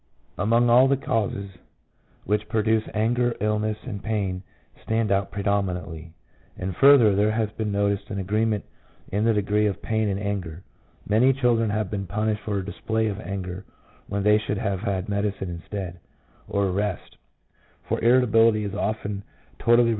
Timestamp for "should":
14.39-14.57